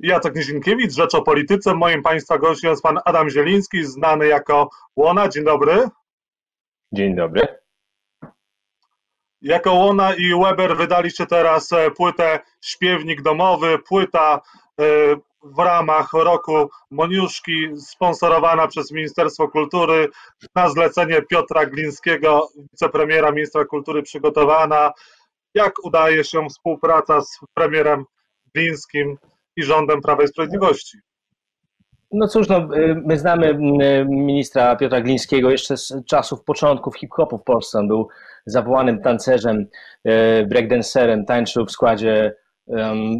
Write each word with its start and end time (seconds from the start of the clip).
Jacek 0.00 0.34
Nizinkiewicz, 0.36 0.92
Rzecz 0.92 1.14
o 1.14 1.22
Polityce. 1.22 1.74
Moim 1.74 2.02
Państwa 2.02 2.38
gościem 2.38 2.70
jest 2.70 2.82
Pan 2.82 2.98
Adam 3.04 3.30
Zieliński, 3.30 3.84
znany 3.84 4.26
jako 4.26 4.70
Łona. 4.96 5.28
Dzień 5.28 5.44
dobry. 5.44 5.88
Dzień 6.92 7.16
dobry. 7.16 7.42
Jako 9.42 9.72
Łona 9.72 10.14
i 10.14 10.42
Weber 10.44 10.76
wydaliście 10.76 11.26
teraz 11.26 11.72
e, 11.72 11.90
płytę 11.90 12.40
Śpiewnik 12.60 13.22
Domowy, 13.22 13.78
płyta 13.78 14.40
e, 14.80 14.84
w 15.42 15.58
ramach 15.58 16.12
roku 16.12 16.70
Moniuszki, 16.90 17.68
sponsorowana 17.76 18.68
przez 18.68 18.90
Ministerstwo 18.90 19.48
Kultury, 19.48 20.08
na 20.54 20.68
zlecenie 20.68 21.22
Piotra 21.22 21.66
Glińskiego, 21.66 22.48
wicepremiera 22.72 23.32
ministra 23.32 23.64
kultury 23.64 24.02
przygotowana. 24.02 24.92
Jak 25.54 25.84
udaje 25.84 26.24
się 26.24 26.48
współpraca 26.48 27.20
z 27.20 27.38
premierem 27.54 28.04
Glińskim 28.54 29.18
i 29.56 29.62
rządem 29.62 30.00
Prawa 30.00 30.22
i 30.22 30.28
Sprawiedliwości? 30.28 30.98
No 32.12 32.28
cóż, 32.28 32.48
no, 32.48 32.76
y, 32.76 33.02
my 33.04 33.18
znamy 33.18 33.50
y, 33.50 34.04
ministra 34.08 34.76
Piotra 34.76 35.00
Glińskiego 35.00 35.50
jeszcze 35.50 35.76
z 35.76 35.94
czasów 36.06 36.44
początków 36.44 36.96
hip-hopu 36.96 37.38
w 37.38 37.44
Polsce. 37.44 37.78
On 37.78 37.88
był 37.88 38.08
zawołanym 38.46 39.02
tancerzem, 39.02 39.66
y, 40.08 40.46
breakdancerem, 40.46 41.24
tańczył 41.24 41.66
w 41.66 41.70
składzie 41.70 42.34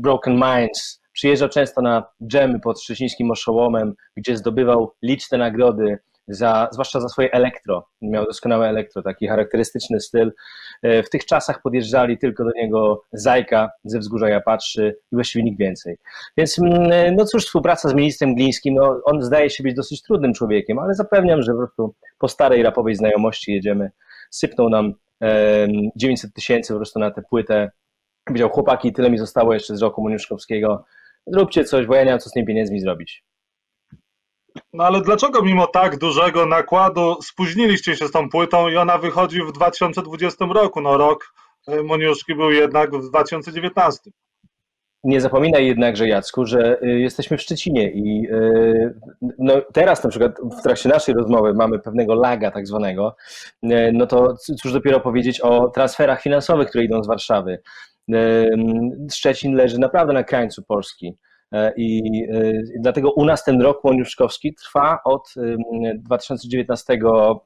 Broken 0.01 0.35
Minds. 0.35 1.03
Przyjeżdżał 1.13 1.49
często 1.49 1.83
na 1.83 2.05
dżemy 2.27 2.61
pod 2.61 2.83
Szczecińskim 2.83 3.31
Oszołomem, 3.31 3.95
gdzie 4.17 4.37
zdobywał 4.37 4.93
liczne 5.03 5.39
nagrody 5.39 5.99
za, 6.29 6.69
zwłaszcza 6.73 7.01
za 7.01 7.09
swoje 7.09 7.33
elektro. 7.33 7.89
Miał 8.03 8.25
doskonałe 8.25 8.69
elektro, 8.69 9.03
taki 9.03 9.29
charakterystyczny 9.29 10.01
styl. 10.01 10.33
E, 10.83 11.03
w 11.03 11.11
tych 11.11 11.25
czasach 11.25 11.63
podjeżdżali 11.63 12.19
tylko 12.19 12.45
do 12.45 12.51
niego 12.57 13.03
Zajka 13.13 13.71
ze 13.85 13.99
wzgórza 13.99 14.29
Japatrzy 14.29 14.97
i 15.13 15.17
właściwie 15.17 15.45
nikt 15.45 15.59
więcej. 15.59 15.99
Więc 16.37 16.59
mm, 16.59 16.93
e, 16.93 17.13
no 17.13 17.25
cóż, 17.25 17.47
współpraca 17.47 17.89
z 17.89 17.95
ministrem 17.95 18.35
Glińskim, 18.35 18.75
no, 18.75 19.01
on 19.05 19.23
zdaje 19.23 19.51
się 19.51 19.63
być 19.63 19.75
dosyć 19.75 20.03
trudnym 20.03 20.35
człowiekiem, 20.35 20.79
ale 20.79 20.95
zapewniam, 20.95 21.43
że 21.43 21.53
po 21.53 21.59
prostu 21.59 21.95
po 22.19 22.29
starej 22.29 22.63
rapowej 22.63 22.95
znajomości 22.95 23.53
jedziemy. 23.53 23.91
Sypnął 24.31 24.69
nam 24.69 24.95
900 25.97 26.35
tysięcy 26.35 26.73
po 26.73 26.79
prostu 26.79 26.99
na 26.99 27.11
tę 27.11 27.23
płytę. 27.31 27.71
Powiedział, 28.25 28.51
chłopaki, 28.51 28.93
tyle 28.93 29.11
mi 29.11 29.19
zostało 29.19 29.55
jeszcze 29.55 29.77
z 29.77 29.83
roku 29.83 30.03
Moniuszkowskiego, 30.03 30.85
zróbcie 31.27 31.65
coś, 31.65 31.87
bo 31.87 31.95
ja 31.95 32.05
nie 32.05 32.11
mam 32.11 32.21
co 32.21 32.31
z 32.31 32.33
tymi 32.33 32.47
pieniędzmi 32.47 32.81
zrobić. 32.81 33.25
No 34.73 34.85
ale 34.85 35.01
dlaczego 35.01 35.43
mimo 35.43 35.67
tak 35.67 35.99
dużego 35.99 36.47
nakładu 36.47 37.23
spóźniliście 37.23 37.97
się 37.97 38.09
z 38.09 38.11
tą 38.11 38.29
płytą 38.29 38.69
i 38.69 38.77
ona 38.77 38.99
wychodzi 38.99 39.43
w 39.43 39.53
2020 39.53 40.45
roku? 40.45 40.81
No 40.81 40.97
rok 40.97 41.35
e, 41.69 41.83
Moniuszki 41.83 42.35
był 42.35 42.51
jednak 42.51 42.97
w 42.97 43.09
2019. 43.09 44.11
Nie 45.07 45.21
zapominaj 45.21 45.67
jednakże, 45.67 46.09
Jacku, 46.09 46.47
że 46.47 46.83
y, 46.83 47.01
jesteśmy 47.01 47.37
w 47.37 47.43
Szczecinie 47.43 47.91
i 47.91 48.29
y, 48.31 48.95
no 49.39 49.55
teraz 49.73 50.05
na 50.05 50.11
przykład 50.11 50.33
w 50.59 50.63
trakcie 50.63 50.89
naszej 50.89 51.15
rozmowy 51.15 51.55
mamy 51.55 51.79
pewnego 51.79 52.15
laga 52.15 52.51
tak 52.51 52.67
zwanego, 52.67 53.17
y, 53.65 53.91
no 53.93 54.07
to 54.07 54.35
cóż 54.63 54.73
dopiero 54.73 55.01
powiedzieć 55.01 55.41
o 55.41 55.69
transferach 55.69 56.23
finansowych, 56.23 56.69
które 56.69 56.85
idą 56.85 57.03
z 57.03 57.07
Warszawy. 57.07 57.63
Szczecin 59.13 59.55
leży 59.55 59.79
naprawdę 59.79 60.13
na 60.13 60.25
krańcu 60.25 60.63
Polski. 60.63 61.17
E, 61.53 61.73
I 61.77 62.23
e, 62.33 62.53
dlatego 62.81 63.13
u 63.13 63.25
nas 63.25 63.45
ten 63.45 63.63
rok 63.63 63.85
łoniuszkowski 63.85 64.55
trwa 64.55 64.99
od 65.05 65.35
2019 65.99 66.99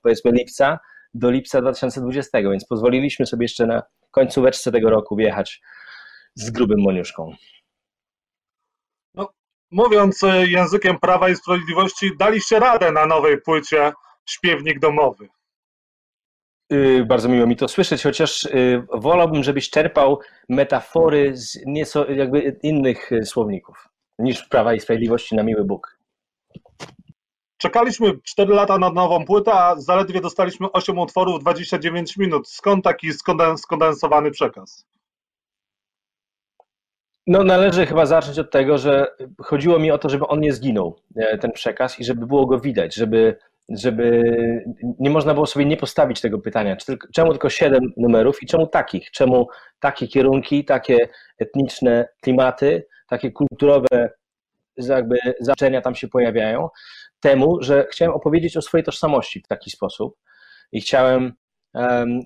powiedzmy 0.02 0.32
lipca 0.32 0.78
do 1.14 1.30
lipca 1.30 1.60
2020, 1.60 2.42
więc 2.42 2.66
pozwoliliśmy 2.66 3.26
sobie 3.26 3.44
jeszcze 3.44 3.66
na 3.66 3.82
końcóweczce 4.10 4.72
tego 4.72 4.90
roku 4.90 5.16
wjechać 5.16 5.60
z 6.34 6.50
grubym 6.50 6.80
moniuszką. 6.80 7.34
No, 9.14 9.28
mówiąc 9.70 10.24
e, 10.24 10.46
językiem 10.46 10.98
Prawa 10.98 11.28
i 11.28 11.36
Sprawiedliwości, 11.36 12.10
daliście 12.18 12.58
radę 12.58 12.92
na 12.92 13.06
nowej 13.06 13.40
płycie 13.40 13.92
Śpiewnik 14.26 14.78
Domowy. 14.78 15.28
Y, 16.72 17.04
bardzo 17.04 17.28
miło 17.28 17.46
mi 17.46 17.56
to 17.56 17.68
słyszeć, 17.68 18.02
chociaż 18.02 18.44
y, 18.44 18.82
wolałbym, 18.92 19.42
żebyś 19.42 19.70
czerpał 19.70 20.20
metafory 20.48 21.36
z 21.36 21.58
nieco 21.66 22.10
jakby 22.10 22.58
innych 22.62 23.12
y, 23.12 23.26
słowników 23.26 23.89
niż 24.20 24.42
Prawa 24.42 24.74
i 24.74 24.80
Sprawiedliwości 24.80 25.36
na 25.36 25.42
miły 25.42 25.64
Bóg. 25.64 25.98
Czekaliśmy 27.58 28.20
4 28.22 28.54
lata 28.54 28.78
na 28.78 28.90
nową 28.90 29.24
płytę, 29.24 29.52
a 29.52 29.76
zaledwie 29.76 30.20
dostaliśmy 30.20 30.72
8 30.72 30.98
utworów 30.98 31.40
29 31.40 32.16
minut. 32.16 32.48
Skąd 32.48 32.84
taki 32.84 33.08
skondensowany 33.56 34.30
przekaz? 34.30 34.86
No, 37.26 37.44
należy 37.44 37.86
chyba 37.86 38.06
zacząć 38.06 38.38
od 38.38 38.50
tego, 38.50 38.78
że 38.78 39.06
chodziło 39.38 39.78
mi 39.78 39.90
o 39.90 39.98
to, 39.98 40.08
żeby 40.08 40.26
on 40.26 40.40
nie 40.40 40.52
zginął, 40.52 41.00
e, 41.16 41.38
ten 41.38 41.52
przekaz, 41.52 42.00
i 42.00 42.04
żeby 42.04 42.26
było 42.26 42.46
go 42.46 42.60
widać, 42.60 42.94
żeby 42.94 43.36
żeby 43.70 44.24
nie 44.98 45.10
można 45.10 45.34
było 45.34 45.46
sobie 45.46 45.64
nie 45.64 45.76
postawić 45.76 46.20
tego 46.20 46.38
pytania, 46.38 46.76
czemu 47.14 47.30
tylko 47.30 47.50
siedem 47.50 47.92
numerów 47.96 48.42
i 48.42 48.46
czemu 48.46 48.66
takich? 48.66 49.10
Czemu 49.10 49.48
takie 49.80 50.08
kierunki, 50.08 50.64
takie 50.64 51.08
etniczne 51.38 52.08
klimaty, 52.20 52.86
takie 53.10 53.30
kulturowe 53.32 54.10
jakby 54.76 55.18
zaczenia 55.40 55.80
tam 55.80 55.94
się 55.94 56.08
pojawiają? 56.08 56.68
Temu, 57.20 57.62
że 57.62 57.86
chciałem 57.90 58.14
opowiedzieć 58.14 58.56
o 58.56 58.62
swojej 58.62 58.84
tożsamości 58.84 59.40
w 59.40 59.48
taki 59.48 59.70
sposób 59.70 60.16
i 60.72 60.80
chciałem, 60.80 61.32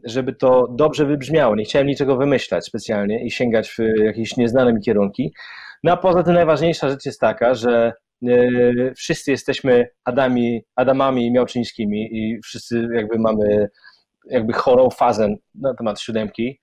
żeby 0.05 0.33
to 0.33 0.67
dobrze 0.71 1.07
wybrzmiało. 1.07 1.57
Nie 1.57 1.65
chciałem 1.65 1.89
niczego 1.89 2.17
wymyślać 2.17 2.67
specjalnie 2.67 3.25
i 3.25 3.31
sięgać 3.31 3.71
w 3.71 3.79
jakieś 4.05 4.37
nieznane 4.37 4.73
mi 4.73 4.81
kierunki. 4.81 5.35
No 5.83 5.93
a 5.93 5.97
poza 5.97 6.23
tym 6.23 6.35
najważniejsza 6.35 6.89
rzecz 6.89 7.07
jest 7.07 7.21
taka, 7.21 7.55
że 7.55 7.93
E, 8.29 8.95
wszyscy 8.95 9.31
jesteśmy 9.31 9.89
Adami, 10.05 10.65
Adamami 10.77 11.33
Miałczyńskimi 11.33 12.09
i 12.13 12.41
wszyscy 12.45 12.89
jakby 12.95 13.19
mamy 13.19 13.69
jakby 14.31 14.53
chorą 14.53 14.91
fazę 14.91 15.35
na 15.55 15.75
temat 15.75 16.01
siódemki. 16.01 16.61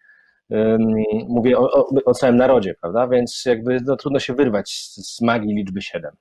Mówię 1.28 1.58
o, 1.58 1.72
o, 1.72 1.88
o 2.06 2.14
całym 2.14 2.38
narodzie, 2.38 2.76
prawda? 2.82 3.08
Więc 3.08 3.44
jakby 3.46 3.80
no, 3.86 3.96
trudno 3.96 4.20
się 4.20 4.34
wyrwać 4.34 4.72
z, 4.72 5.16
z 5.16 5.22
magii 5.22 5.56
liczby 5.56 5.82
7. 5.82 6.12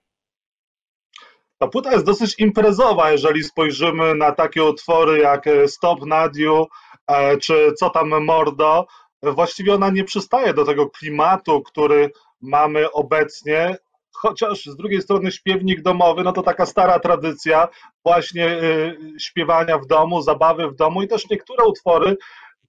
Ta 1.58 1.68
płyta 1.68 1.92
jest 1.92 2.06
dosyć 2.06 2.38
imprezowa, 2.38 3.12
jeżeli 3.12 3.44
spojrzymy 3.44 4.14
na 4.14 4.32
takie 4.32 4.64
utwory 4.64 5.18
jak 5.18 5.44
Stop 5.66 6.06
Nadiu 6.06 6.66
e, 7.06 7.36
czy 7.38 7.72
Co 7.76 7.90
tam 7.90 8.24
Mordo. 8.24 8.86
Właściwie 9.22 9.74
ona 9.74 9.90
nie 9.90 10.04
przystaje 10.04 10.54
do 10.54 10.64
tego 10.64 10.90
klimatu, 10.90 11.62
który 11.62 12.10
mamy 12.40 12.92
obecnie 12.92 13.76
chociaż 14.22 14.64
z 14.64 14.76
drugiej 14.76 15.02
strony 15.02 15.32
śpiewnik 15.32 15.82
domowy, 15.82 16.22
no 16.22 16.32
to 16.32 16.42
taka 16.42 16.66
stara 16.66 16.98
tradycja 16.98 17.68
właśnie 18.04 18.48
y, 18.48 18.96
śpiewania 19.20 19.78
w 19.78 19.86
domu, 19.86 20.22
zabawy 20.22 20.68
w 20.68 20.76
domu 20.76 21.02
i 21.02 21.08
też 21.08 21.30
niektóre 21.30 21.64
utwory, 21.64 22.16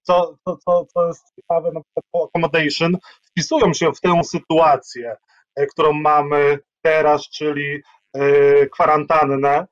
co, 0.01 0.37
co, 0.45 0.57
co, 0.57 0.85
co 0.85 1.07
jest 1.07 1.35
ciekawe, 1.35 1.71
na 1.71 1.81
przykład 1.81 2.27
Accommodation, 2.27 2.97
wpisują 3.23 3.73
się 3.73 3.91
w 3.91 4.01
tę 4.01 4.23
sytuację, 4.23 5.15
y, 5.59 5.67
którą 5.67 5.93
mamy 5.93 6.59
teraz, 6.81 7.29
czyli 7.29 7.81
y, 8.17 8.69
kwarantannę. 8.71 9.67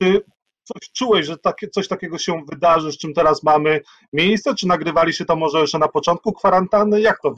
Ty 0.00 0.20
coś 0.64 0.90
czułeś, 0.92 1.26
że 1.26 1.38
takie, 1.38 1.68
coś 1.68 1.88
takiego 1.88 2.18
się 2.18 2.42
wydarzy, 2.50 2.92
z 2.92 2.98
czym 2.98 3.14
teraz 3.14 3.42
mamy 3.42 3.80
miejsce, 4.12 4.54
czy 4.54 4.66
nagrywali 4.66 5.12
się 5.12 5.24
to 5.24 5.36
może 5.36 5.60
jeszcze 5.60 5.78
na 5.78 5.88
początku 5.88 6.32
kwarantanny? 6.32 7.00
Jak 7.00 7.20
to 7.20 7.34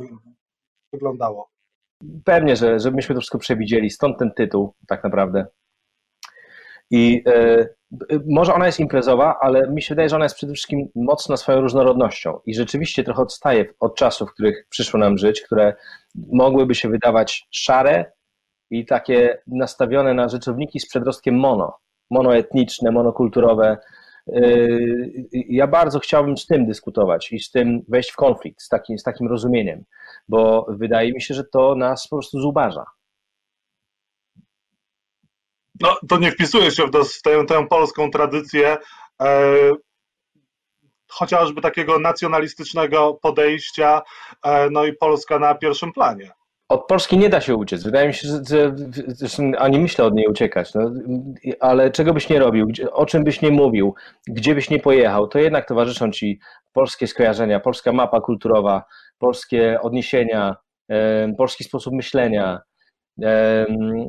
wyglądało? 0.92 1.50
Pewnie, 2.24 2.56
że, 2.56 2.80
że 2.80 2.90
myśmy 2.90 3.14
to 3.14 3.20
wszystko 3.20 3.38
przewidzieli, 3.38 3.90
stąd 3.90 4.18
ten 4.18 4.30
tytuł 4.36 4.74
tak 4.86 5.04
naprawdę. 5.04 5.46
I 6.90 7.22
e, 7.26 7.68
może 8.26 8.54
ona 8.54 8.66
jest 8.66 8.80
imprezowa, 8.80 9.38
ale 9.40 9.70
mi 9.70 9.82
się 9.82 9.94
wydaje, 9.94 10.08
że 10.08 10.16
ona 10.16 10.24
jest 10.24 10.36
przede 10.36 10.52
wszystkim 10.52 10.88
mocna 10.94 11.36
swoją 11.36 11.60
różnorodnością 11.60 12.40
i 12.46 12.54
rzeczywiście 12.54 13.04
trochę 13.04 13.22
odstaje 13.22 13.66
od 13.80 13.96
czasów, 13.96 14.30
w 14.30 14.32
których 14.32 14.66
przyszło 14.70 15.00
nam 15.00 15.18
żyć, 15.18 15.42
które 15.42 15.74
mogłyby 16.32 16.74
się 16.74 16.88
wydawać 16.88 17.48
szare 17.50 18.12
i 18.70 18.86
takie 18.86 19.38
nastawione 19.46 20.14
na 20.14 20.28
rzeczowniki 20.28 20.80
z 20.80 20.88
przedrostkiem 20.88 21.34
mono, 21.34 21.78
monoetniczne, 22.10 22.90
monokulturowe. 22.90 23.76
E, 24.32 24.40
ja 25.32 25.66
bardzo 25.66 25.98
chciałbym 25.98 26.36
z 26.36 26.46
tym 26.46 26.66
dyskutować 26.66 27.32
i 27.32 27.40
z 27.40 27.50
tym 27.50 27.82
wejść 27.88 28.10
w 28.10 28.16
konflikt, 28.16 28.62
z 28.62 28.68
takim, 28.68 28.98
z 28.98 29.02
takim 29.02 29.28
rozumieniem 29.28 29.84
bo 30.28 30.66
wydaje 30.68 31.12
mi 31.12 31.22
się, 31.22 31.34
że 31.34 31.44
to 31.44 31.74
nas 31.74 32.08
po 32.08 32.16
prostu 32.16 32.40
zubaża. 32.40 32.84
No, 35.80 35.96
to 36.08 36.18
nie 36.18 36.30
wpisuje 36.30 36.70
się 36.70 36.86
w, 36.86 37.22
tę, 37.22 37.44
tę 37.48 37.66
polską 37.66 38.10
tradycję 38.10 38.76
e, 39.22 39.52
chociażby 41.10 41.60
takiego 41.60 41.98
nacjonalistycznego 41.98 43.18
podejścia, 43.22 44.02
e, 44.44 44.70
no 44.70 44.84
i 44.84 44.92
Polska 44.92 45.38
na 45.38 45.54
pierwszym 45.54 45.92
planie. 45.92 46.30
Od 46.68 46.86
Polski 46.86 47.18
nie 47.18 47.28
da 47.28 47.40
się 47.40 47.54
uciec. 47.54 47.82
Wydaje 47.82 48.08
mi 48.08 48.14
się, 48.14 48.28
że, 48.28 48.74
że 49.20 49.42
ani 49.58 49.78
myślę 49.78 50.04
od 50.04 50.14
niej 50.14 50.26
uciekać, 50.26 50.74
no, 50.74 50.90
ale 51.60 51.90
czego 51.90 52.14
byś 52.14 52.28
nie 52.28 52.38
robił, 52.38 52.72
o 52.92 53.06
czym 53.06 53.24
byś 53.24 53.42
nie 53.42 53.50
mówił, 53.50 53.94
gdzie 54.26 54.54
byś 54.54 54.70
nie 54.70 54.78
pojechał, 54.78 55.28
to 55.28 55.38
jednak 55.38 55.68
towarzyszą 55.68 56.10
ci 56.10 56.40
polskie 56.72 57.06
skojarzenia, 57.06 57.60
polska 57.60 57.92
mapa 57.92 58.20
kulturowa, 58.20 58.84
polskie 59.18 59.80
odniesienia, 59.80 60.56
polski 61.38 61.64
sposób 61.64 61.94
myślenia, 61.94 62.60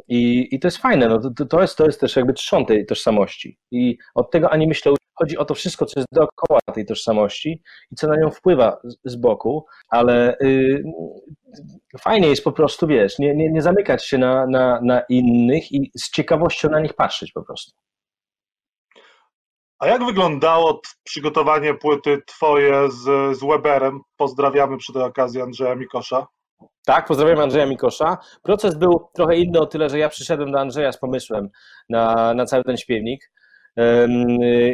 I, 0.07 0.47
i 0.51 0.59
to 0.59 0.67
jest 0.67 0.77
fajne, 0.77 1.09
no 1.09 1.19
to, 1.38 1.45
to, 1.45 1.61
jest, 1.61 1.77
to 1.77 1.85
jest 1.85 2.00
też 2.00 2.15
jakby 2.15 2.33
trzon 2.33 2.65
tej 2.65 2.85
tożsamości. 2.85 3.59
I 3.71 3.97
od 4.15 4.31
tego 4.31 4.50
ani 4.50 4.67
myślę, 4.67 4.94
chodzi 5.19 5.38
o 5.38 5.45
to 5.45 5.56
wszystko, 5.56 5.85
co 5.85 6.00
jest 6.00 6.07
dookoła 6.11 6.59
tej 6.73 6.85
tożsamości 6.85 7.63
i 7.91 7.95
co 7.95 8.07
na 8.07 8.17
nią 8.17 8.31
wpływa 8.31 8.77
z, 8.83 8.97
z 9.03 9.15
boku, 9.15 9.65
ale 9.89 10.38
y, 10.39 10.83
fajnie 12.01 12.27
jest 12.27 12.44
po 12.44 12.51
prostu, 12.51 12.88
wiesz, 12.88 13.19
nie, 13.19 13.35
nie, 13.35 13.51
nie 13.51 13.61
zamykać 13.61 14.06
się 14.06 14.17
na, 14.17 14.47
na, 14.47 14.79
na 14.83 15.01
innych 15.09 15.71
i 15.71 15.91
z 15.97 16.11
ciekawością 16.11 16.69
na 16.69 16.79
nich 16.79 16.94
patrzeć 16.94 17.31
po 17.31 17.44
prostu. 17.44 17.71
A 19.79 19.88
jak 19.88 20.06
wyglądało 20.06 20.81
przygotowanie 21.03 21.73
płyty 21.73 22.21
twoje 22.25 22.89
z, 22.91 23.38
z 23.38 23.45
Weberem? 23.45 24.00
Pozdrawiamy 24.17 24.77
przy 24.77 24.94
tej 24.94 25.01
okazji 25.01 25.41
Andrzeja 25.41 25.75
Mikosza. 25.75 26.27
Tak, 26.89 27.06
pozdrawiam 27.06 27.39
Andrzeja 27.39 27.65
Mikosza. 27.65 28.18
Proces 28.44 28.75
był 28.75 29.09
trochę 29.13 29.36
inny 29.36 29.59
o 29.59 29.65
tyle, 29.65 29.89
że 29.89 30.00
ja 30.00 30.09
przyszedłem 30.09 30.51
do 30.51 30.59
Andrzeja 30.59 30.91
z 30.91 30.97
pomysłem 30.97 31.50
na, 31.89 32.33
na 32.33 32.45
cały 32.45 32.63
ten 32.63 32.77
śpiewnik. 32.77 33.31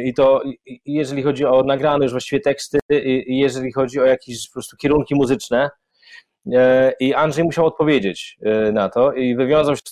I 0.04 0.14
to 0.14 0.42
jeżeli 0.86 1.22
chodzi 1.22 1.44
o 1.44 1.62
nagrane 1.62 2.04
już 2.04 2.12
właściwie 2.12 2.40
teksty, 2.40 2.78
i 3.26 3.38
jeżeli 3.38 3.72
chodzi 3.72 4.00
o 4.00 4.04
jakieś 4.04 4.48
po 4.48 4.52
prostu 4.52 4.76
kierunki 4.76 5.14
muzyczne. 5.14 5.70
E, 6.52 6.92
I 7.00 7.14
Andrzej 7.14 7.44
musiał 7.44 7.66
odpowiedzieć 7.66 8.38
e, 8.42 8.72
na 8.72 8.88
to 8.88 9.12
i 9.12 9.36
wywiązał 9.36 9.76
się 9.76 9.82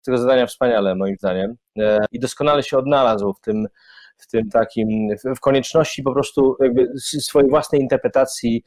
z 0.00 0.04
tego 0.04 0.18
zadania 0.18 0.46
wspaniale, 0.46 0.94
moim 0.94 1.16
zdaniem. 1.16 1.56
E, 1.78 1.98
I 2.12 2.20
doskonale 2.20 2.62
się 2.62 2.78
odnalazł 2.78 3.32
w 3.32 3.40
tym, 3.40 3.66
w 4.18 4.26
tym 4.26 4.50
takim, 4.50 4.88
w 5.36 5.40
konieczności 5.40 6.02
po 6.02 6.12
prostu 6.12 6.56
swojej 7.20 7.50
własnej 7.50 7.80
interpretacji 7.80 8.62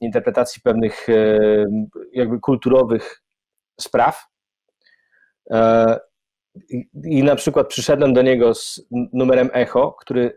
interpretacji 0.00 0.62
pewnych 0.62 1.08
e, 1.08 1.38
jakby 2.12 2.40
kulturowych 2.40 3.22
spraw. 3.80 4.26
E, 5.50 5.98
I 7.04 7.22
na 7.22 7.36
przykład 7.36 7.68
przyszedłem 7.68 8.14
do 8.14 8.22
niego 8.22 8.54
z 8.54 8.80
numerem 9.12 9.50
Echo, 9.52 9.96
który 10.00 10.36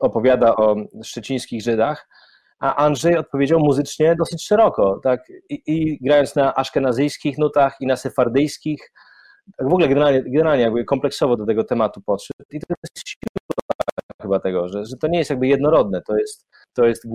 opowiada 0.00 0.56
o 0.56 0.76
szczecińskich 1.04 1.62
Żydach, 1.62 2.08
a 2.60 2.76
Andrzej 2.76 3.16
odpowiedział 3.16 3.60
muzycznie 3.60 4.16
dosyć 4.16 4.46
szeroko, 4.46 5.00
tak? 5.02 5.20
I, 5.48 5.62
i 5.66 5.98
grając 6.00 6.36
na 6.36 6.54
aszkenazyjskich 6.54 7.38
nutach 7.38 7.76
i 7.80 7.86
na 7.86 7.96
sefardyjskich, 7.96 8.92
tak 9.56 9.68
w 9.68 9.72
ogóle 9.72 9.88
generalnie, 9.88 10.22
generalnie 10.22 10.62
jakby 10.62 10.84
kompleksowo 10.84 11.36
do 11.36 11.46
tego 11.46 11.64
tematu 11.64 12.00
podszedł. 12.06 12.44
I 12.50 12.60
to 12.60 12.74
jest 12.84 13.08
siła 13.08 13.52
chyba 14.22 14.40
tego, 14.40 14.68
że, 14.68 14.86
że 14.86 14.96
to 14.96 15.08
nie 15.08 15.18
jest 15.18 15.30
jakby 15.30 15.46
jednorodne, 15.46 16.02
to 16.02 16.16
jest, 16.16 16.46
to 16.72 16.86
jest 16.86 17.06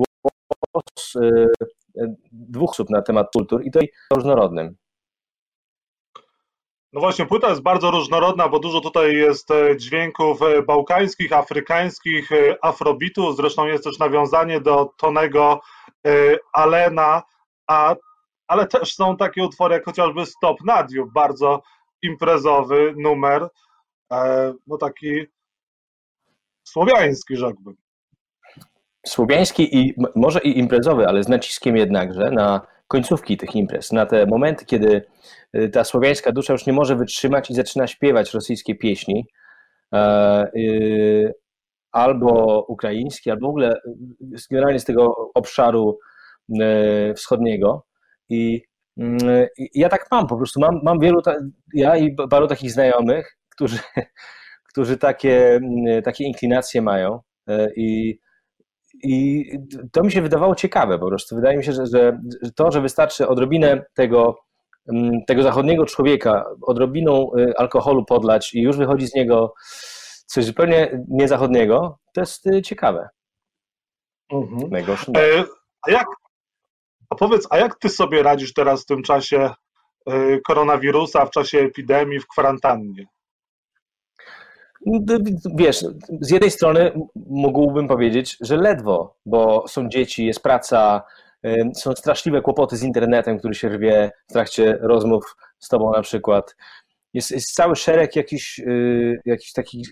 y, 1.15 1.47
dwóch 2.31 2.71
osób 2.71 2.89
na 2.89 3.01
temat 3.01 3.27
kultur 3.33 3.65
i 3.65 3.71
to 3.71 3.79
różnorodnym. 4.15 4.75
No 6.94 7.01
właśnie, 7.01 7.25
płyta 7.25 7.50
jest 7.50 7.62
bardzo 7.62 7.91
różnorodna, 7.91 8.50
bo 8.50 8.59
dużo 8.59 8.81
tutaj 8.81 9.13
jest 9.15 9.51
e, 9.51 9.77
dźwięków 9.77 10.41
e, 10.41 10.62
bałkańskich, 10.62 11.33
afrykańskich, 11.33 12.31
e, 12.31 12.57
afrobitu, 12.62 13.33
zresztą 13.33 13.65
jest 13.65 13.83
też 13.83 14.00
nawiązanie 14.00 14.62
do 14.62 14.94
Tonego 14.97 15.62
Alena, 16.53 17.24
a, 17.68 17.95
ale 18.47 18.68
też 18.68 18.95
są 18.95 19.18
takie 19.18 19.44
utwory 19.44 19.74
jak 19.75 19.85
chociażby 19.85 20.25
Stop 20.25 20.57
Nadiu, 20.65 21.12
bardzo 21.12 21.62
imprezowy 22.01 22.94
numer, 22.97 23.47
no 24.68 24.77
taki 24.77 25.25
słowiański 26.63 27.35
rzekłbym 27.35 27.77
słowiański 29.07 29.77
i 29.77 29.95
może 30.15 30.39
i 30.39 30.59
imprezowy, 30.59 31.07
ale 31.07 31.24
z 31.24 31.30
naciskiem 31.30 31.77
jednakże 31.77 32.31
na 32.31 32.62
końcówki 32.88 33.38
tych 33.38 33.56
imprez, 33.56 33.92
na 33.92 34.06
te 34.06 34.25
momenty, 34.25 34.65
kiedy 34.65 35.01
y, 35.56 35.69
ta 35.69 35.83
słowiańska 35.83 36.31
dusza 36.31 36.54
już 36.54 36.65
nie 36.65 36.74
może 36.74 36.95
wytrzymać 36.95 37.50
i 37.50 37.54
zaczyna 37.54 37.88
śpiewać 37.88 38.33
rosyjskie 38.33 38.75
pieśni, 38.75 39.25
e, 39.94 40.48
y, 40.56 41.33
albo 41.92 42.65
ukraińskie, 42.68 43.31
albo 43.31 43.48
w 43.48 43.50
ogóle 43.50 43.74
y, 43.74 44.38
generalnie 44.51 44.80
z 44.80 44.86
tego 44.86 45.31
obszaru 45.33 46.00
wschodniego. 47.15 47.86
I 48.30 48.62
ja 49.74 49.89
tak 49.89 50.07
mam 50.12 50.27
po 50.27 50.38
prostu, 50.38 50.60
mam, 50.60 50.80
mam 50.83 51.00
wielu, 51.00 51.21
ja 51.74 51.98
i 51.98 52.15
paru 52.30 52.48
takich 52.48 52.71
znajomych, 52.71 53.38
którzy, 53.50 53.80
którzy 54.69 54.98
takie, 54.98 55.60
takie 56.03 56.24
inklinacje 56.24 56.81
mają 56.81 57.19
e, 57.48 57.68
i 57.75 58.19
i 59.04 59.46
to 59.92 60.04
mi 60.04 60.12
się 60.12 60.22
wydawało 60.22 60.56
ciekawe 60.56 61.00
po 61.00 61.08
prostu. 61.08 61.36
Wydaje 61.36 61.58
mi 61.58 61.64
się, 61.64 61.74
że, 61.74 61.88
że 61.88 62.20
to, 62.56 62.72
że 62.72 62.82
wystarczy 62.82 63.28
odrobinę 63.28 63.86
tego, 63.94 64.40
mm, 64.94 65.26
tego 65.28 65.44
zachodniego 65.44 65.86
człowieka, 65.86 66.46
odrobiną 66.62 67.32
y, 67.38 67.54
alkoholu 67.58 68.06
podlać 68.06 68.54
i 68.54 68.62
już 68.62 68.78
wychodzi 68.78 69.08
z 69.08 69.16
niego 69.16 69.54
coś 70.26 70.46
zupełnie 70.46 71.06
niezachodniego, 71.08 72.00
to 72.14 72.22
jest 72.22 72.48
y, 72.48 72.62
ciekawe. 72.62 73.10
Mhm. 74.32 74.76
E, 75.18 75.44
a 75.88 75.92
jak, 75.92 76.08
a 77.10 77.16
powiedz, 77.16 77.48
a 77.50 77.58
jak 77.58 77.80
ty 77.80 77.90
sobie 77.90 78.24
radzisz 78.24 78.54
teraz 78.54 78.84
w 78.84 78.86
tym 78.86 79.04
czasie 79.04 79.50
y, 80.10 80.42
koronawirusa, 80.48 81.26
w 81.26 81.32
czasie 81.32 81.60
epidemii, 81.60 82.20
w 82.20 82.28
kwarantannie? 82.28 83.06
Wiesz, 85.56 85.85
z 86.21 86.29
jednej 86.29 86.51
strony 86.51 86.91
mógłbym 87.15 87.88
powiedzieć, 87.88 88.38
że 88.41 88.57
ledwo, 88.57 89.15
bo 89.25 89.68
są 89.68 89.89
dzieci, 89.89 90.25
jest 90.25 90.44
praca, 90.44 91.03
są 91.75 91.94
straszliwe 91.94 92.41
kłopoty 92.41 92.77
z 92.77 92.83
internetem, 92.83 93.39
który 93.39 93.56
się 93.56 93.69
rwie 93.69 94.12
w 94.29 94.33
trakcie 94.33 94.77
rozmów 94.81 95.35
z 95.59 95.68
tobą 95.68 95.91
na 95.91 96.01
przykład. 96.01 96.56
Jest, 97.13 97.31
jest 97.31 97.53
cały 97.53 97.75
szereg 97.75 98.15
jakichś, 98.15 98.59
y, 98.59 99.21
jakichś 99.25 99.51
takich, 99.51 99.91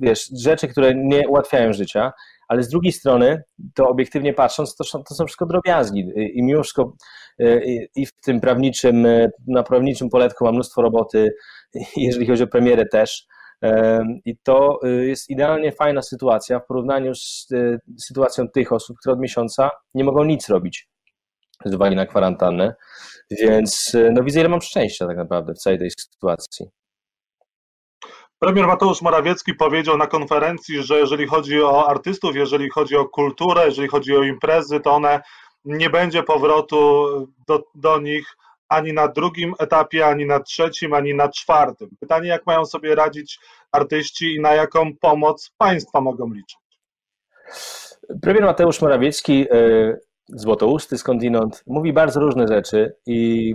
wiesz, 0.00 0.30
rzeczy, 0.38 0.68
które 0.68 0.94
nie 0.94 1.28
ułatwiają 1.28 1.72
życia, 1.72 2.12
ale 2.48 2.62
z 2.62 2.68
drugiej 2.68 2.92
strony, 2.92 3.42
to 3.74 3.88
obiektywnie 3.88 4.32
patrząc, 4.32 4.76
to, 4.76 4.84
to 4.84 5.14
są 5.14 5.26
wszystko 5.26 5.46
drobiazgi 5.46 6.12
i 6.16 6.42
mimo 6.42 6.62
wszystko 6.62 6.92
y, 7.40 7.88
i 7.96 8.06
w 8.06 8.12
tym 8.12 8.40
prawniczym, 8.40 9.06
na 9.46 9.62
prawniczym 9.62 10.08
poletku 10.08 10.44
mam 10.44 10.54
mnóstwo 10.54 10.82
roboty, 10.82 11.34
jeżeli 11.96 12.26
chodzi 12.26 12.42
o 12.42 12.46
premierę 12.46 12.86
też, 12.86 13.26
i 14.24 14.36
to 14.36 14.78
y, 14.84 15.06
jest 15.06 15.30
idealnie 15.30 15.72
fajna 15.72 16.02
sytuacja 16.02 16.60
w 16.60 16.66
porównaniu 16.66 17.14
z 17.14 17.46
y, 17.52 17.78
sytuacją 17.98 18.48
tych 18.48 18.72
osób, 18.72 18.96
które 18.98 19.12
od 19.12 19.20
miesiąca 19.20 19.70
nie 19.94 20.04
mogą 20.04 20.24
nic 20.24 20.48
robić 20.48 20.88
z 21.64 21.74
uwagi 21.74 21.96
na 21.96 22.06
kwarantannę. 22.06 22.74
Więc 23.30 23.94
y, 23.94 24.10
no 24.14 24.24
widzę, 24.24 24.40
ile 24.40 24.48
mam 24.48 24.60
szczęścia 24.60 25.06
tak 25.06 25.16
naprawdę 25.16 25.54
w 25.54 25.58
całej 25.58 25.78
tej 25.78 25.90
sytuacji. 25.90 26.66
Premier 28.38 28.66
Mateusz 28.66 29.02
Morawiecki 29.02 29.54
powiedział 29.54 29.96
na 29.96 30.06
konferencji, 30.06 30.82
że 30.82 30.98
jeżeli 30.98 31.26
chodzi 31.26 31.62
o 31.62 31.88
artystów, 31.88 32.36
jeżeli 32.36 32.70
chodzi 32.70 32.96
o 32.96 33.08
kulturę, 33.08 33.66
jeżeli 33.66 33.88
chodzi 33.88 34.16
o 34.16 34.22
imprezy, 34.22 34.80
to 34.80 34.92
one 34.92 35.20
nie 35.64 35.90
będzie 35.90 36.22
powrotu 36.22 37.06
do, 37.48 37.62
do 37.74 38.00
nich 38.00 38.36
ani 38.68 38.92
na 38.92 39.08
drugim 39.08 39.54
etapie, 39.58 40.06
ani 40.06 40.26
na 40.26 40.40
trzecim, 40.40 40.94
ani 40.94 41.14
na 41.14 41.28
czwartym. 41.28 41.88
Pytanie, 42.00 42.28
jak 42.28 42.46
mają 42.46 42.64
sobie 42.64 42.94
radzić 42.94 43.38
artyści 43.72 44.34
i 44.34 44.40
na 44.40 44.54
jaką 44.54 44.96
pomoc 45.00 45.50
państwa 45.58 46.00
mogą 46.00 46.32
liczyć? 46.32 46.58
Premier 48.22 48.44
Mateusz 48.44 48.82
Morawiecki, 48.82 49.46
e, 49.50 49.96
złotousty 50.28 50.98
skądinąd, 50.98 51.64
mówi 51.66 51.92
bardzo 51.92 52.20
różne 52.20 52.48
rzeczy 52.48 52.96
i 53.06 53.54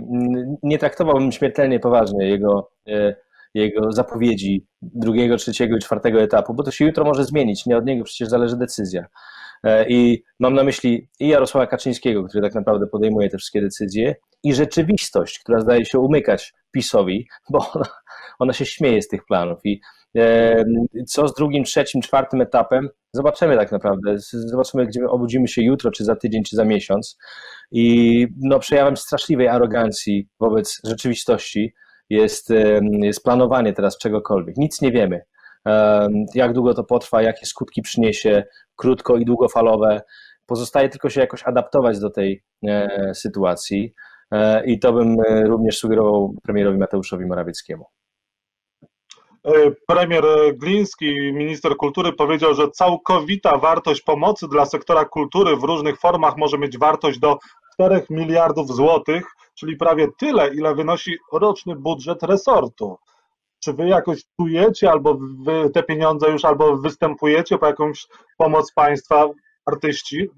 nie 0.62 0.78
traktowałbym 0.78 1.32
śmiertelnie 1.32 1.80
poważnie 1.80 2.28
jego, 2.28 2.70
e, 2.88 3.14
jego 3.54 3.92
zapowiedzi 3.92 4.66
drugiego, 4.82 5.36
trzeciego 5.36 5.76
i 5.76 5.80
czwartego 5.80 6.22
etapu, 6.22 6.54
bo 6.54 6.62
to 6.62 6.70
się 6.70 6.84
jutro 6.84 7.04
może 7.04 7.24
zmienić, 7.24 7.66
nie 7.66 7.76
od 7.76 7.86
niego 7.86 8.04
przecież 8.04 8.28
zależy 8.28 8.56
decyzja. 8.56 9.06
E, 9.64 9.88
I 9.88 10.22
mam 10.38 10.54
na 10.54 10.64
myśli 10.64 11.08
i 11.20 11.28
Jarosława 11.28 11.66
Kaczyńskiego, 11.66 12.24
który 12.24 12.42
tak 12.42 12.54
naprawdę 12.54 12.86
podejmuje 12.86 13.28
te 13.28 13.38
wszystkie 13.38 13.60
decyzje, 13.60 14.14
i 14.42 14.54
rzeczywistość, 14.54 15.38
która 15.38 15.60
zdaje 15.60 15.84
się 15.84 15.98
umykać 15.98 16.54
PiSowi, 16.70 17.28
bo 17.50 17.58
ona, 17.74 17.86
ona 18.38 18.52
się 18.52 18.66
śmieje 18.66 19.02
z 19.02 19.08
tych 19.08 19.24
planów. 19.24 19.58
I 19.64 19.80
e, 20.16 20.64
co 21.06 21.28
z 21.28 21.34
drugim, 21.34 21.64
trzecim, 21.64 22.02
czwartym 22.02 22.40
etapem, 22.40 22.88
zobaczymy 23.12 23.56
tak 23.56 23.72
naprawdę. 23.72 24.14
Zobaczymy, 24.18 24.86
gdzie 24.86 25.08
obudzimy 25.08 25.48
się 25.48 25.62
jutro, 25.62 25.90
czy 25.90 26.04
za 26.04 26.16
tydzień, 26.16 26.44
czy 26.44 26.56
za 26.56 26.64
miesiąc. 26.64 27.18
I 27.70 28.26
no, 28.40 28.58
przejawem 28.58 28.96
straszliwej 28.96 29.48
arogancji 29.48 30.28
wobec 30.40 30.80
rzeczywistości 30.84 31.74
jest, 32.10 32.50
e, 32.50 32.80
jest 33.00 33.24
planowanie 33.24 33.72
teraz 33.72 33.98
czegokolwiek. 33.98 34.56
Nic 34.56 34.80
nie 34.80 34.92
wiemy. 34.92 35.22
E, 35.66 36.08
jak 36.34 36.52
długo 36.52 36.74
to 36.74 36.84
potrwa, 36.84 37.22
jakie 37.22 37.46
skutki 37.46 37.82
przyniesie, 37.82 38.44
krótko 38.80 39.16
i 39.16 39.24
długofalowe. 39.24 40.02
Pozostaje 40.46 40.88
tylko 40.88 41.10
się 41.10 41.20
jakoś 41.20 41.42
adaptować 41.42 42.00
do 42.00 42.10
tej 42.10 42.42
e, 42.66 43.14
sytuacji. 43.14 43.92
E, 44.30 44.64
i 44.66 44.78
to 44.78 44.92
bym 44.92 45.16
e, 45.20 45.44
również 45.46 45.78
sugerował 45.78 46.34
premierowi 46.42 46.78
Mateuszowi 46.78 47.26
Morawieckiemu. 47.26 47.84
Premier 49.86 50.24
Gliński, 50.54 51.32
minister 51.32 51.76
kultury, 51.76 52.12
powiedział, 52.12 52.54
że 52.54 52.70
całkowita 52.70 53.58
wartość 53.58 54.02
pomocy 54.02 54.46
dla 54.48 54.66
sektora 54.66 55.04
kultury 55.04 55.56
w 55.56 55.64
różnych 55.64 55.98
formach 55.98 56.36
może 56.36 56.58
mieć 56.58 56.78
wartość 56.78 57.18
do 57.18 57.38
4 57.74 58.02
miliardów 58.10 58.68
złotych. 58.68 59.24
czyli 59.54 59.76
prawie 59.76 60.08
tyle, 60.18 60.54
ile 60.54 60.74
wynosi 60.74 61.16
roczny 61.32 61.76
budżet 61.76 62.22
resortu. 62.22 62.96
Czy 63.60 63.72
wy 63.72 63.88
jakoś 63.88 64.24
czujecie, 64.40 64.90
albo 64.90 65.18
wy 65.44 65.70
te 65.70 65.82
pieniądze 65.82 66.30
już 66.30 66.44
albo 66.44 66.76
występujecie 66.76 67.58
po 67.58 67.66
jakąś 67.66 68.06
pomoc 68.38 68.72
państwa, 68.72 69.28
artyści? 69.66 70.28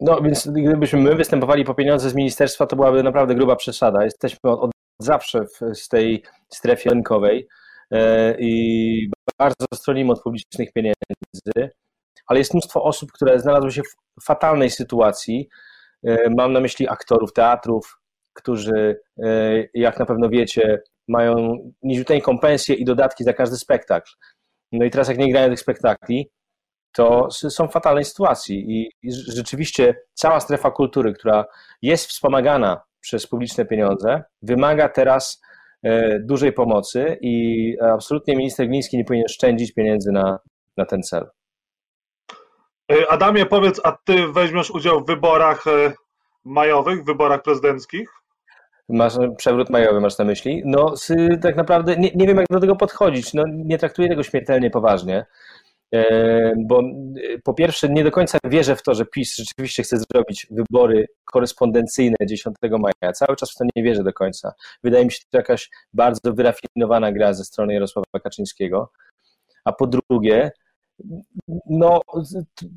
No 0.00 0.20
więc 0.20 0.48
gdybyśmy 0.48 1.00
my 1.00 1.14
występowali 1.14 1.64
po 1.64 1.74
pieniądze 1.74 2.10
z 2.10 2.14
ministerstwa, 2.14 2.66
to 2.66 2.76
byłaby 2.76 3.02
naprawdę 3.02 3.34
gruba 3.34 3.56
przesada. 3.56 4.04
Jesteśmy 4.04 4.50
od 4.50 4.70
zawsze 5.00 5.44
w, 5.44 5.76
z 5.76 5.88
tej 5.88 6.22
strefie 6.48 6.90
rynkowej 6.90 7.48
e, 7.90 8.36
i 8.40 9.10
bardzo 9.38 9.66
stronimy 9.74 10.12
od 10.12 10.22
publicznych 10.22 10.72
pieniędzy, 10.72 11.70
ale 12.26 12.38
jest 12.38 12.54
mnóstwo 12.54 12.82
osób, 12.82 13.12
które 13.12 13.40
znalazły 13.40 13.72
się 13.72 13.82
w 13.82 14.24
fatalnej 14.24 14.70
sytuacji. 14.70 15.48
E, 16.04 16.30
mam 16.36 16.52
na 16.52 16.60
myśli 16.60 16.88
aktorów 16.88 17.32
teatrów, 17.32 18.00
którzy, 18.32 19.00
e, 19.22 19.64
jak 19.74 19.98
na 19.98 20.06
pewno 20.06 20.28
wiecie, 20.28 20.82
mają 21.10 21.56
niziuteńką 21.82 22.38
pensję 22.38 22.74
i 22.74 22.84
dodatki 22.84 23.24
za 23.24 23.32
każdy 23.32 23.56
spektakl. 23.56 24.10
No 24.72 24.84
i 24.84 24.90
teraz 24.90 25.08
jak 25.08 25.18
nie 25.18 25.32
grają 25.32 25.48
tych 25.48 25.60
spektakli, 25.60 26.30
to 26.92 27.30
są 27.30 27.68
w 27.68 27.72
fatalnej 27.72 28.04
sytuacji 28.04 28.64
i 28.68 28.90
rzeczywiście 29.12 29.94
cała 30.14 30.40
strefa 30.40 30.70
kultury, 30.70 31.12
która 31.12 31.44
jest 31.82 32.06
wspomagana 32.06 32.82
przez 33.00 33.26
publiczne 33.26 33.64
pieniądze, 33.64 34.22
wymaga 34.42 34.88
teraz 34.88 35.42
e, 35.82 36.18
dużej 36.20 36.52
pomocy 36.52 37.18
i 37.20 37.76
absolutnie 37.80 38.36
minister 38.36 38.68
Gliński 38.68 38.96
nie 38.96 39.04
powinien 39.04 39.28
szczędzić 39.28 39.72
pieniędzy 39.72 40.12
na, 40.12 40.38
na 40.76 40.84
ten 40.86 41.02
cel. 41.02 41.30
E, 42.92 43.10
Adamie, 43.10 43.46
powiedz, 43.46 43.80
a 43.84 43.92
ty 44.04 44.28
weźmiesz 44.32 44.70
udział 44.70 45.00
w 45.00 45.06
wyborach 45.06 45.66
e, 45.66 45.92
majowych, 46.44 47.04
wyborach 47.04 47.42
prezydenckich? 47.42 48.19
Masz 48.92 49.14
przewrót 49.36 49.70
majowy, 49.70 50.00
masz 50.00 50.18
na 50.18 50.24
myśli? 50.24 50.62
No, 50.64 50.94
tak 51.42 51.56
naprawdę 51.56 51.96
nie, 51.96 52.10
nie 52.14 52.26
wiem, 52.26 52.36
jak 52.36 52.46
do 52.50 52.60
tego 52.60 52.76
podchodzić. 52.76 53.34
No, 53.34 53.44
nie 53.48 53.78
traktuję 53.78 54.08
tego 54.08 54.22
śmiertelnie 54.22 54.70
poważnie. 54.70 55.26
E, 55.94 56.52
bo 56.56 56.80
e, 56.80 57.38
po 57.44 57.54
pierwsze 57.54 57.88
nie 57.88 58.04
do 58.04 58.10
końca 58.10 58.38
wierzę 58.44 58.76
w 58.76 58.82
to, 58.82 58.94
że 58.94 59.06
PiS 59.06 59.36
rzeczywiście 59.36 59.82
chce 59.82 59.96
zrobić 59.98 60.46
wybory 60.50 61.06
korespondencyjne 61.24 62.16
10 62.26 62.56
maja. 62.78 63.12
Cały 63.12 63.36
czas 63.36 63.50
w 63.50 63.54
to 63.54 63.64
nie 63.76 63.82
wierzę 63.82 64.04
do 64.04 64.12
końca. 64.12 64.52
Wydaje 64.84 65.04
mi 65.04 65.12
się 65.12 65.18
to 65.30 65.38
jakaś 65.38 65.70
bardzo 65.92 66.32
wyrafinowana 66.32 67.12
gra 67.12 67.32
ze 67.32 67.44
strony 67.44 67.74
Jarosława 67.74 68.20
Kaczyńskiego. 68.22 68.92
A 69.64 69.72
po 69.72 69.86
drugie, 69.86 70.50
no 71.66 72.00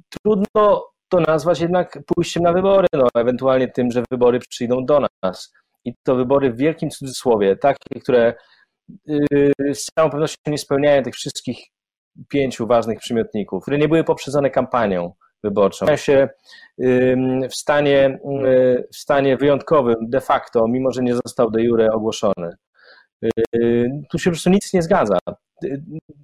trudno 0.09 0.93
to 1.09 1.19
nazwać 1.19 1.59
jednak 1.59 1.99
pójściem 2.05 2.43
na 2.43 2.53
wybory, 2.53 2.87
no 2.93 3.07
ewentualnie 3.15 3.67
tym, 3.67 3.91
że 3.91 4.03
wybory 4.11 4.39
przyjdą 4.39 4.85
do 4.85 5.07
nas. 5.23 5.53
I 5.85 5.93
to 6.03 6.15
wybory 6.15 6.51
w 6.51 6.57
wielkim 6.57 6.89
cudzysłowie, 6.89 7.55
takie, 7.55 7.99
które 8.01 8.33
y, 9.09 9.51
z 9.73 9.85
całą 9.95 10.09
pewnością 10.09 10.37
nie 10.47 10.57
spełniają 10.57 11.03
tych 11.03 11.15
wszystkich 11.15 11.67
pięciu 12.29 12.67
ważnych 12.67 12.99
przymiotników, 12.99 13.61
które 13.61 13.77
nie 13.77 13.87
były 13.87 14.03
poprzedzone 14.03 14.49
kampanią 14.49 15.13
wyborczą. 15.43 15.97
Się 15.97 16.29
w 17.49 17.55
stanie, 17.55 18.19
w 18.93 18.95
stanie 18.95 19.37
wyjątkowym 19.37 19.95
de 20.01 20.21
facto, 20.21 20.67
mimo 20.67 20.91
że 20.91 21.03
nie 21.03 21.13
został 21.13 21.51
de 21.51 21.63
jure 21.63 21.91
ogłoszony. 21.91 22.55
Tu 24.11 24.19
się 24.19 24.23
po 24.23 24.33
prostu 24.33 24.49
nic 24.49 24.73
nie 24.73 24.81
zgadza 24.81 25.17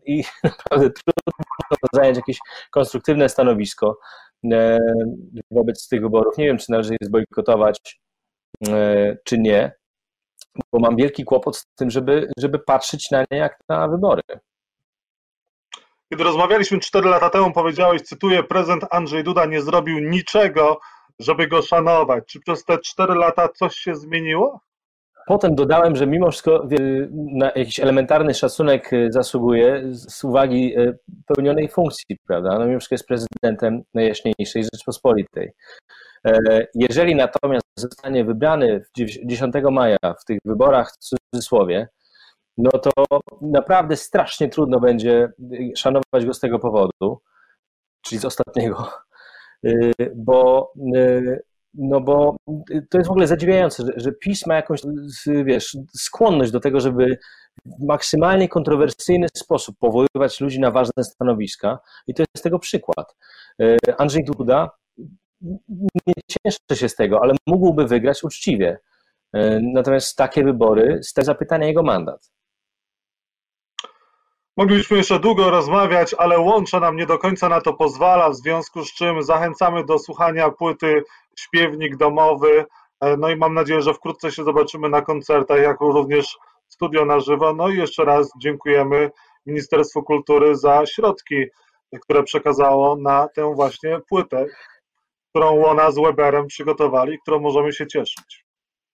i 0.05 0.23
naprawdę 0.43 0.89
trudno 0.89 1.77
zająć 1.93 2.17
jakieś 2.17 2.37
konstruktywne 2.71 3.29
stanowisko 3.29 3.99
wobec 5.51 5.87
tych 5.87 6.01
wyborów. 6.01 6.37
Nie 6.37 6.45
wiem, 6.45 6.57
czy 6.57 6.71
należy 6.71 6.91
je 6.91 7.07
zbojkotować, 7.07 7.99
czy 9.23 9.37
nie, 9.37 9.71
bo 10.73 10.79
mam 10.79 10.95
wielki 10.95 11.23
kłopot 11.23 11.57
z 11.57 11.65
tym, 11.75 11.89
żeby, 11.89 12.31
żeby 12.37 12.59
patrzeć 12.59 13.11
na 13.11 13.25
nie 13.31 13.37
jak 13.37 13.59
na 13.69 13.87
wybory. 13.87 14.21
Kiedy 16.09 16.23
rozmawialiśmy 16.23 16.79
4 16.79 17.09
lata 17.09 17.29
temu, 17.29 17.53
powiedziałeś, 17.53 18.01
cytuję, 18.01 18.43
prezydent 18.43 18.85
Andrzej 18.91 19.23
Duda 19.23 19.45
nie 19.45 19.61
zrobił 19.61 19.99
niczego, 19.99 20.79
żeby 21.19 21.47
go 21.47 21.61
szanować. 21.61 22.23
Czy 22.27 22.39
przez 22.39 22.65
te 22.65 22.77
4 22.77 23.15
lata 23.15 23.49
coś 23.49 23.75
się 23.75 23.95
zmieniło? 23.95 24.59
Potem 25.27 25.55
dodałem, 25.55 25.95
że 25.95 26.07
mimo 26.07 26.31
wszystko 26.31 26.67
na 27.11 27.51
jakiś 27.55 27.79
elementarny 27.79 28.33
szacunek 28.33 28.93
y, 28.93 29.07
zasługuje 29.11 29.83
z 29.91 30.23
uwagi 30.23 30.75
pełnionej 31.25 31.69
funkcji, 31.69 32.17
prawda? 32.27 32.59
No 32.59 32.65
mimo 32.65 32.79
wszystko 32.79 32.93
jest 32.93 33.07
prezydentem 33.07 33.81
Najjaśniejszej 33.93 34.63
Rzeczpospolitej. 34.63 35.51
E, 36.27 36.67
jeżeli 36.75 37.15
natomiast 37.15 37.65
zostanie 37.77 38.25
wybrany 38.25 38.81
10 39.25 39.53
maja 39.71 39.97
w 40.21 40.25
tych 40.25 40.39
wyborach 40.45 40.91
w 40.91 40.97
cudzysłowie, 40.97 41.87
no 42.57 42.71
to 42.71 42.91
naprawdę 43.41 43.95
strasznie 43.95 44.49
trudno 44.49 44.79
będzie 44.79 45.31
szanować 45.75 46.25
go 46.25 46.33
z 46.33 46.39
tego 46.39 46.59
powodu, 46.59 47.21
czyli 48.01 48.21
z 48.21 48.25
ostatniego, 48.25 48.89
y, 49.65 49.91
bo, 50.15 50.71
y, 50.95 51.43
no 51.73 52.01
bo 52.01 52.35
to 52.89 52.97
jest 52.97 53.07
w 53.07 53.11
ogóle 53.11 53.27
zadziwiające, 53.27 53.83
że, 53.85 53.91
że 53.95 54.11
PiS 54.11 54.45
ma 54.45 54.55
jakąś, 54.55 54.81
wiesz, 55.45 55.77
skłonność 55.93 56.51
do 56.51 56.59
tego, 56.59 56.79
żeby 56.79 57.17
w 57.65 57.85
maksymalnie 57.85 58.49
kontrowersyjny 58.49 59.27
sposób 59.37 59.75
powoływać 59.79 60.41
ludzi 60.41 60.59
na 60.59 60.71
ważne 60.71 61.03
stanowiska 61.03 61.79
i 62.07 62.13
to 62.13 62.23
jest 62.35 62.43
tego 62.43 62.59
przykład. 62.59 63.15
Andrzej 63.97 64.23
Duda 64.23 64.69
nie 65.41 66.13
cieszy 66.27 66.81
się 66.81 66.89
z 66.89 66.95
tego, 66.95 67.19
ale 67.23 67.35
mógłby 67.47 67.87
wygrać 67.87 68.23
uczciwie. 68.23 68.79
Natomiast 69.61 70.17
takie 70.17 70.43
wybory 70.43 70.99
stawia 71.03 71.25
zapytania 71.25 71.67
jego 71.67 71.83
mandat. 71.83 72.31
Moglibyśmy 74.59 74.97
jeszcze 74.97 75.19
długo 75.19 75.49
rozmawiać, 75.49 76.15
ale 76.17 76.39
łącze 76.39 76.79
nam 76.79 76.95
nie 76.95 77.05
do 77.05 77.17
końca 77.17 77.49
na 77.49 77.61
to 77.61 77.73
pozwala, 77.73 78.29
w 78.29 78.35
związku 78.35 78.85
z 78.85 78.93
czym 78.93 79.23
zachęcamy 79.23 79.85
do 79.85 79.99
słuchania 79.99 80.49
płyty 80.49 81.03
Śpiewnik 81.39 81.97
Domowy. 81.97 82.65
E, 83.01 83.17
no 83.17 83.29
i 83.29 83.35
mam 83.35 83.53
nadzieję, 83.53 83.81
że 83.81 83.93
wkrótce 83.93 84.31
się 84.31 84.43
zobaczymy 84.43 84.89
na 84.89 85.01
koncertach, 85.01 85.61
jak 85.61 85.81
również 85.81 86.37
studio 86.67 87.05
na 87.05 87.19
żywo. 87.19 87.53
No 87.53 87.69
i 87.69 87.77
jeszcze 87.77 88.05
raz 88.05 88.31
dziękujemy 88.41 89.11
Ministerstwu 89.45 90.03
Kultury 90.03 90.55
za 90.55 90.85
środki, 90.85 91.45
które 92.01 92.23
przekazało 92.23 92.95
na 92.95 93.27
tę 93.35 93.53
właśnie 93.55 93.99
płytę, 94.09 94.45
którą 95.29 95.51
Łona 95.51 95.91
z 95.91 95.95
Weberem 95.95 96.47
przygotowali, 96.47 97.19
którą 97.19 97.39
możemy 97.39 97.73
się 97.73 97.87
cieszyć. 97.87 98.48